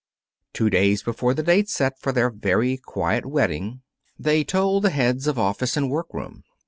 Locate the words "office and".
5.37-5.91